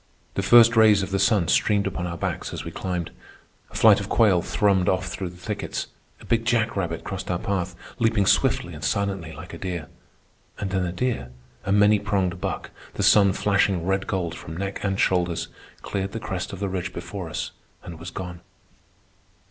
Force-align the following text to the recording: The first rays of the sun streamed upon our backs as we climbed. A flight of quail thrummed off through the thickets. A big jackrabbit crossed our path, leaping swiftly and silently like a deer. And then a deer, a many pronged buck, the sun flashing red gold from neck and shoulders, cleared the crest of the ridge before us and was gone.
The 0.33 0.41
first 0.41 0.75
rays 0.75 1.03
of 1.03 1.11
the 1.11 1.19
sun 1.19 1.47
streamed 1.47 1.85
upon 1.85 2.07
our 2.07 2.17
backs 2.17 2.53
as 2.53 2.65
we 2.65 2.71
climbed. 2.71 3.11
A 3.69 3.75
flight 3.75 3.99
of 3.99 4.09
quail 4.09 4.41
thrummed 4.41 4.89
off 4.89 5.09
through 5.09 5.29
the 5.29 5.37
thickets. 5.37 5.89
A 6.19 6.25
big 6.25 6.43
jackrabbit 6.43 7.03
crossed 7.03 7.29
our 7.29 7.37
path, 7.37 7.75
leaping 7.99 8.25
swiftly 8.25 8.73
and 8.73 8.83
silently 8.83 9.31
like 9.31 9.53
a 9.53 9.59
deer. 9.59 9.89
And 10.57 10.71
then 10.71 10.87
a 10.87 10.91
deer, 10.91 11.29
a 11.65 11.71
many 11.71 11.99
pronged 11.99 12.41
buck, 12.41 12.71
the 12.95 13.03
sun 13.03 13.31
flashing 13.33 13.85
red 13.85 14.07
gold 14.07 14.33
from 14.33 14.57
neck 14.57 14.83
and 14.83 14.99
shoulders, 14.99 15.49
cleared 15.83 16.13
the 16.13 16.19
crest 16.19 16.51
of 16.51 16.59
the 16.59 16.67
ridge 16.67 16.93
before 16.93 17.29
us 17.29 17.51
and 17.83 17.99
was 17.99 18.09
gone. 18.09 18.41